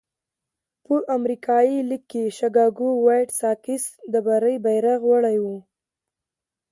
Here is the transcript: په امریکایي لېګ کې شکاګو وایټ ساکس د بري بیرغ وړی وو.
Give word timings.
په 0.85 0.95
امریکایي 1.17 1.77
لېګ 1.89 2.03
کې 2.11 2.23
شکاګو 2.37 2.89
وایټ 3.05 3.29
ساکس 3.39 3.83
د 4.11 4.13
بري 4.25 4.55
بیرغ 4.65 5.01
وړی 5.11 5.37
وو. 5.43 5.57